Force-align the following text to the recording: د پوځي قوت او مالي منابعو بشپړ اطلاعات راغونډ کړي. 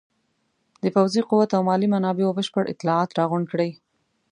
د 0.83 0.85
پوځي 0.95 1.21
قوت 1.29 1.49
او 1.57 1.61
مالي 1.69 1.87
منابعو 1.93 2.35
بشپړ 2.37 2.63
اطلاعات 2.67 3.09
راغونډ 3.19 3.45
کړي. 3.53 3.69